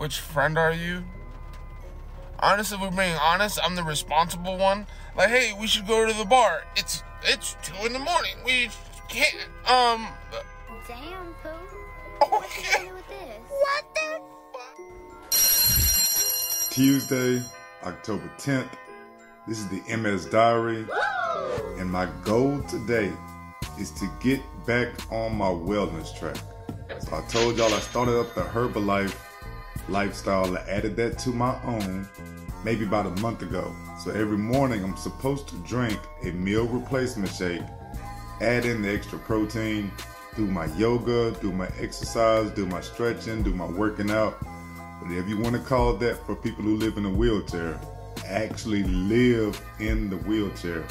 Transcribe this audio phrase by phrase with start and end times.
[0.00, 1.04] which friend are you?
[2.38, 4.86] Honestly, if we're being honest, I'm the responsible one.
[5.14, 6.62] Like, hey, we should go to the bar.
[6.74, 8.36] It's it's two in the morning.
[8.42, 8.70] We
[9.08, 9.36] can't.
[9.68, 10.06] Um.
[10.88, 11.50] Damn, Pooh.
[12.22, 12.78] Oh, What yeah.
[12.78, 13.42] gonna do with this?
[13.50, 14.20] What the
[16.62, 16.72] fuck?
[16.72, 17.42] Tuesday,
[17.84, 18.70] October 10th.
[19.46, 20.86] This is the MS Diary.
[21.78, 23.12] And my goal today
[23.78, 26.36] is to get back on my wellness track.
[27.00, 29.14] So I told y'all I started up the Herbalife
[29.88, 30.56] lifestyle.
[30.56, 32.08] I added that to my own
[32.64, 33.74] maybe about a month ago.
[34.04, 37.62] So every morning I'm supposed to drink a meal replacement shake,
[38.40, 39.90] add in the extra protein,
[40.36, 44.34] do my yoga, do my exercise, do my stretching, do my working out
[45.00, 47.80] whatever you want to call that for people who live in a wheelchair,
[48.26, 50.84] actually live in the wheelchair.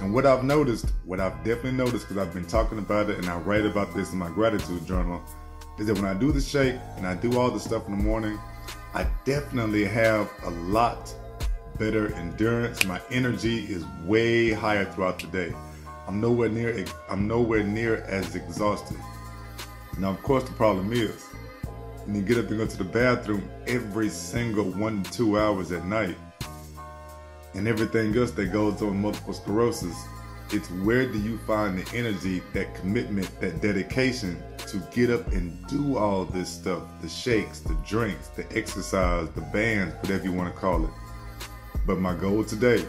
[0.00, 3.26] And what I've noticed, what I've definitely noticed, because I've been talking about it and
[3.28, 5.22] I write about this in my gratitude journal,
[5.78, 8.02] is that when I do the shake and I do all the stuff in the
[8.02, 8.38] morning,
[8.94, 11.12] I definitely have a lot
[11.78, 12.84] better endurance.
[12.84, 15.54] My energy is way higher throughout the day.
[16.06, 18.98] I'm nowhere near I'm nowhere near as exhausted.
[19.98, 21.26] Now, of course, the problem is
[22.06, 25.72] and you get up and go to the bathroom every single one to two hours
[25.72, 26.16] at night
[27.54, 29.96] and everything else that goes on multiple sclerosis
[30.50, 34.42] it's where do you find the energy that commitment that dedication
[34.74, 39.40] to get up and do all this stuff the shakes the drinks the exercise the
[39.40, 40.90] bands whatever you want to call it.
[41.86, 42.84] But my goal today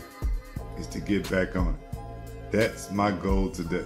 [0.79, 1.97] is to get back on it.
[2.51, 3.85] That's my goal today